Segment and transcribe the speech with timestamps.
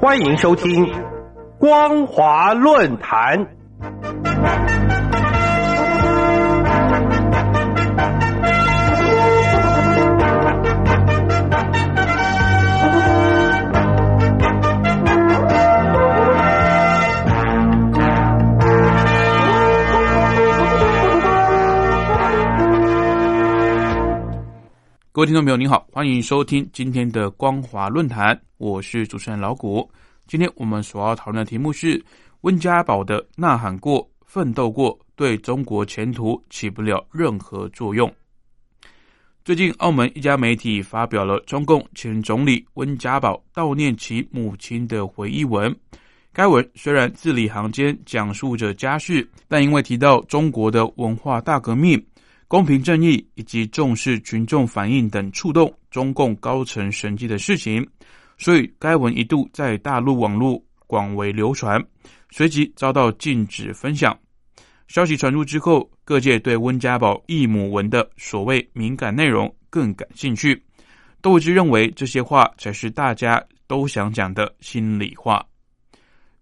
[0.00, 0.86] 欢迎收听
[1.58, 3.38] 《光华论坛》。
[25.20, 29.86] 各位听众朋友，您好，欢迎收听今天的光华论坛，我是主持人老谷。
[30.26, 32.02] 今天我们所要讨论的题目是
[32.40, 38.10] 温家宝的呐喊过、奋斗过，对中国前途起不了任何作用。
[39.44, 45.70] 最近，澳门一家媒体发表了中共前总理温家宝悼念其母亲的回忆文。
[46.32, 52.02] 该文虽然字里行间讲述着家事，但因为提到中国的文化大革命。
[52.50, 57.88] 公平正义以及重视群众反应等触动中共高层神经的事情，
[58.38, 61.80] 所以该文一度在大陆网络广为流传，
[62.32, 64.18] 随即遭到禁止分享。
[64.88, 70.60] 消息传出之后，各界对温家宝义母文的所谓敏感内容更感兴趣，
[71.22, 75.40] 都一致认为这些话才是大家都想讲的心里话。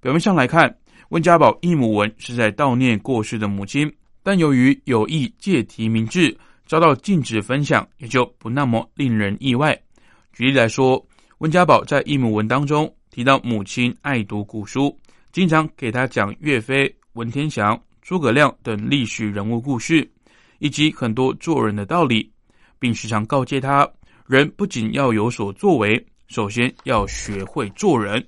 [0.01, 0.75] 表面上来看，
[1.11, 3.93] 温家宝义母文是在悼念过世的母亲。
[4.29, 9.75] 但由于有意借题明志，遭到禁止分享，也就不那么令人意外。
[10.35, 11.03] 举例来说，
[11.39, 14.95] 温家宝在义母文当中提到母亲爱读古书，
[15.33, 20.07] 经常给他讲岳飞、文天祥、诸葛亮等历史人物故事，
[20.59, 22.31] 以及很多做人的道理，
[22.79, 23.91] 并时常告诫他，
[24.27, 28.23] 人不仅要有所作为，首先要学会做人。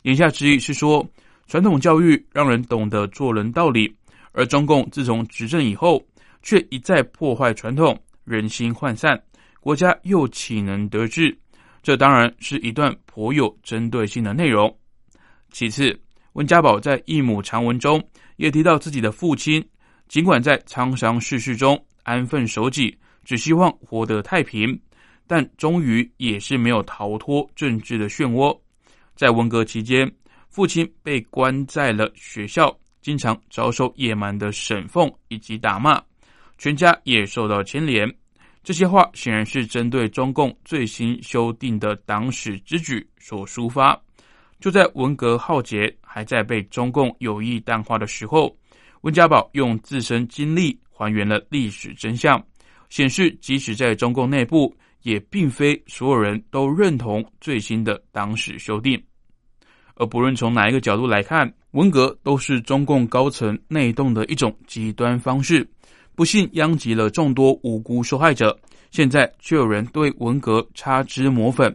[0.00, 1.06] 言下之意是说，
[1.46, 3.94] 传统教育让人懂得做人道理。
[4.32, 6.02] 而中共自从执政以后，
[6.42, 9.22] 却一再破坏传统，人心涣散，
[9.60, 11.38] 国家又岂能得志？
[11.82, 14.74] 这当然是一段颇有针对性的内容。
[15.50, 15.98] 其次，
[16.32, 18.02] 温家宝在一母长文中
[18.36, 19.62] 也提到自己的父亲，
[20.08, 24.80] 尽管在沧桑世事中安分守己，只希望活得太平，
[25.26, 28.58] 但终于也是没有逃脱政治的漩涡。
[29.14, 30.10] 在文革期间，
[30.48, 32.74] 父亲被关在了学校。
[33.02, 36.00] 经常遭受野蛮的审讽以及打骂，
[36.56, 38.10] 全家也受到牵连。
[38.62, 44.00] 这些话显然是针对中共最新修订的党史之举所抒发。
[44.60, 48.56] 就在文革浩劫还在被中共有意淡化的时候，
[49.00, 52.40] 温家宝用自身经历还原了历史真相，
[52.88, 59.02] 显示即使在中共内部，也并非所有人都认同最新的党史修订。
[59.96, 65.66] 而不论从哪一个角度来看，文革都是中共高层内动的一种极端方式，
[66.14, 68.58] 不幸殃及了众多无辜受害者。
[68.90, 71.74] 现在却有人对文革擦脂抹粉，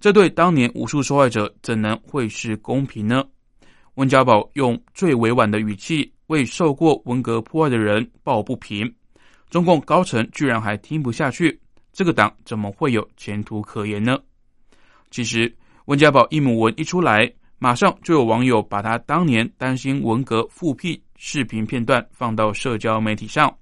[0.00, 3.24] 这对当年无数受害者怎能会是公平呢？
[3.94, 8.92] 温家宝用最委婉的语气为受过文革迫害的人抱不平，
[9.48, 11.56] 中共高层居然还听不下去，
[11.92, 14.18] 这个党怎么会有前途可言呢？
[15.12, 17.32] 其实，温家宝一母文一出来。
[17.58, 23.52] 马上就有网友把他当年担心文革复辟视频片段放到社交媒体上。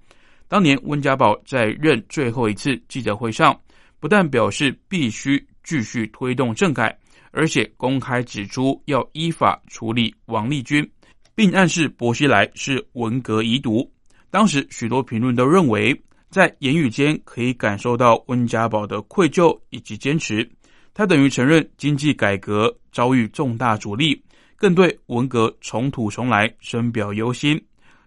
[0.49, 3.59] 当年温家宝在任最后一次记者会上，
[4.01, 6.97] 不但表示必须继续推动政改，
[7.31, 10.89] 而且公开指出要依法处理王立军，
[11.35, 13.91] 并暗示薄熙来是文革遗毒。
[14.31, 15.99] 当时许多评论都认为，
[16.31, 20.49] 在言语间可以感受到温家宝的愧疚以及坚持。
[20.95, 24.23] 他等于承认经济改革遭遇重大阻力，
[24.55, 27.61] 更对文革重土重来深表忧心。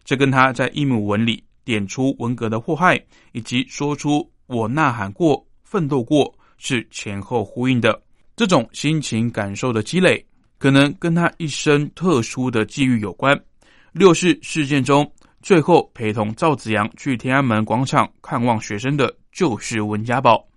[0.06, 2.98] 这跟他在一母文里点出文革的祸害，
[3.34, 8.02] 以及说出“我呐喊过、奋斗过”是前后呼应的。
[8.38, 10.26] 这种心情感受的积累，
[10.58, 13.38] 可能跟他一生特殊的际遇有关。
[13.92, 15.12] 六四事件中，
[15.42, 20.48] 最后陪同赵子阳去天安门广场看望学生的，就是温家宝。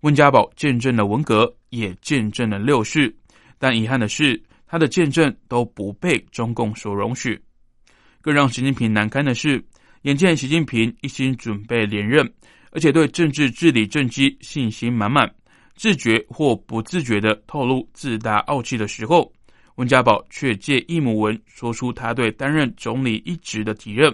[0.00, 1.54] 温家宝见证了文革。
[1.70, 3.14] 也见证了六世，
[3.58, 7.38] 但遗憾的是，他的见证都不被中共所容许。
[8.22, 9.62] 更让习近平难堪的是，
[10.04, 12.26] 眼见习近平一心准备连任，
[12.70, 15.30] 而且对政治治理政绩信心满满，
[15.76, 19.30] 自觉或不自觉的透露自大傲气的时候，
[19.74, 24.10] 温家宝却借一母文说出他对担任总理一职的体认。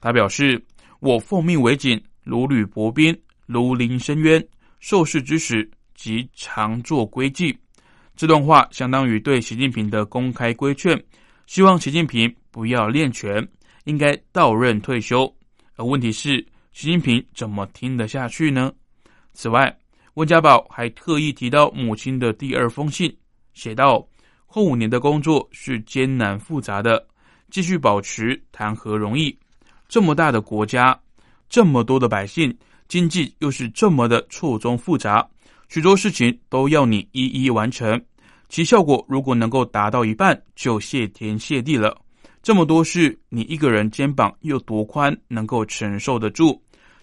[0.00, 0.60] 他表示
[0.98, 3.16] ：“我奉命为警，如履薄冰，
[3.46, 4.44] 如临深渊，
[4.80, 7.58] 受事之时。”及常做规矩，
[8.14, 10.96] 这段话相当于对习近平的公开规劝，
[11.48, 13.44] 希望习近平不要练权，
[13.82, 15.28] 应该到任退休。
[15.74, 16.36] 而问题是，
[16.72, 18.72] 习近平怎么听得下去呢？
[19.32, 19.76] 此外，
[20.14, 23.12] 温家宝还特意提到母亲的第二封信，
[23.52, 24.06] 写道
[24.46, 27.04] ：“后五年的工作是艰难复杂的，
[27.50, 29.36] 继续保持谈何容易？
[29.88, 30.96] 这么大的国家，
[31.48, 32.56] 这么多的百姓，
[32.88, 35.28] 经济又是这么的错综复杂，
[35.68, 38.02] 许多事情都要你一一完成，
[38.48, 41.94] 其效果如果能够达到一半，就谢天谢地了。
[42.42, 46.58] 这么多事，你一个人肩膀又多宽，能够承受得住？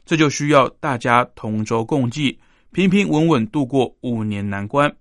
[0.05, 2.39] 这就需要大家同舟共济，
[2.71, 4.91] 平平稳稳度过五年难关。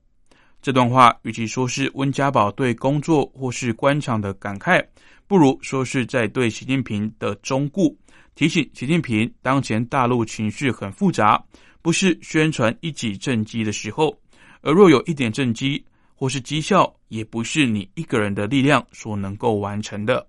[0.60, 4.84] 这段话与其说是温家宝对工作或是官场的感慨，
[5.26, 7.96] 不如说是在对习近平的忠固，
[8.34, 11.42] 提醒习近平当前大陆情绪很复杂，
[11.80, 14.16] 不是宣传一己政绩的时候。
[14.60, 15.84] 而若有一点政绩
[16.14, 20.26] 或是绩效，也不是你一个人的力量所能够完成的。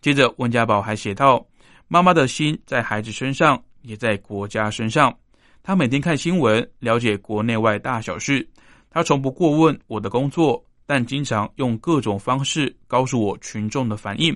[0.00, 1.46] 接着，温家宝还写道
[1.88, 5.14] ：“妈妈的心在孩子身上。”也在国家身上，
[5.62, 8.48] 他每天看新闻，了解国内外大小事。
[8.88, 14.34] 他从不过问我的工作，但经常用各种方式告诉我群众的反应，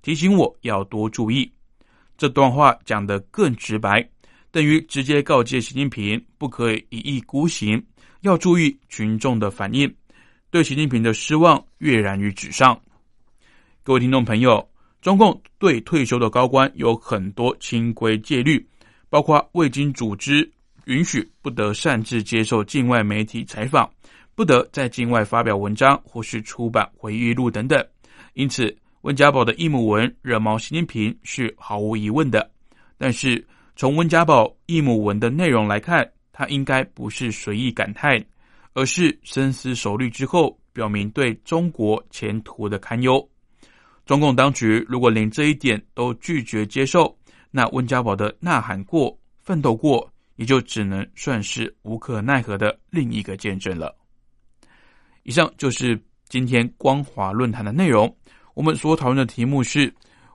[0.00, 1.50] 提醒我要多注意。
[2.16, 4.08] 这段话讲得更直白，
[4.50, 7.84] 等于直接告诫习近平不可以一意孤行，
[8.20, 9.92] 要注意群众的反应。
[10.50, 12.80] 对习近平的失望跃然于纸上。
[13.82, 14.68] 各位听众朋友，
[15.02, 18.64] 中共对退休的高官有很多清规戒律。
[19.10, 20.50] 包括未经组织
[20.86, 23.88] 允许，不得擅自接受境外媒体采访，
[24.34, 27.86] 不得在境外发表文章或是出版回忆录等等。
[28.32, 32.50] 因此，温家宝的义母文惹毛习近平是毫无疑问的。
[32.96, 33.46] 但是，
[33.76, 38.24] 从温家宝义母文的内容来看，他应该不是随意感叹，
[38.72, 43.22] 而是深思熟虑之后，表明对中国前途的堪忧。
[44.06, 47.14] 中共当局如果连这一点都拒绝接受，
[47.50, 53.94] 那温家宝的呐喊过、奋斗过，也就只能算是无可奈何的另一个见证了。
[55.24, 58.10] 以上就是今天光华论坛的内容。
[58.54, 59.92] 我们所讨论的题目是：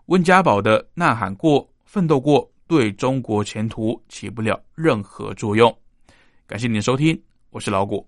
[0.07, 5.73] 温家宝的呐喊过、奋斗过，对中国前途起不了任何作用。
[6.45, 7.17] 感谢您的收听，
[7.49, 8.05] 我是老谷。